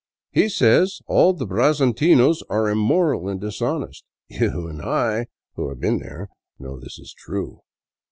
"He 0.31 0.49
says 0.49 0.99
all 1.05 1.31
the 1.31 1.45
brazintinos 1.45 2.41
are 2.49 2.71
immoral 2.71 3.29
and 3.29 3.39
dishonest. 3.39 4.03
You 4.29 4.67
and 4.67 4.81
I, 4.81 5.27
who 5.53 5.69
have 5.69 5.79
been 5.79 5.99
there, 5.99 6.27
know 6.57 6.79
this 6.79 6.97
is 6.97 7.13
true. 7.15 7.61